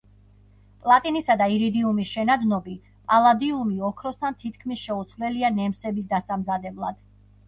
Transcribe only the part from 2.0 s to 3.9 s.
შენადნობი, პალადიუმი